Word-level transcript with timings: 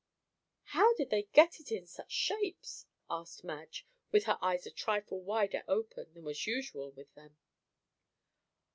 "How 0.73 0.95
did 0.95 1.11
they 1.11 1.27
get 1.31 1.59
it 1.59 1.71
in 1.71 1.85
such 1.85 2.11
shapes?" 2.11 2.87
asked 3.07 3.43
Madge, 3.43 3.85
with 4.11 4.23
her 4.23 4.39
eyes 4.41 4.65
a 4.65 4.71
trifle 4.71 5.21
wider 5.21 5.61
open 5.67 6.11
than 6.15 6.23
was 6.23 6.47
usual 6.47 6.89
with 6.91 7.13
them. 7.13 7.37